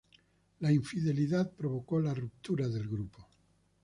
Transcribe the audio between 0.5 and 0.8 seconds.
La